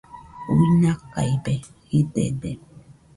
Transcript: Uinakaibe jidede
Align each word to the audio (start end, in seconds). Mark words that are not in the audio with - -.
Uinakaibe 0.53 1.53
jidede 1.89 2.51